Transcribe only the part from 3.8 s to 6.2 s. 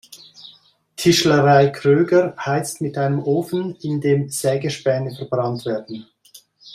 in dem Sägespäne verbrannt werden.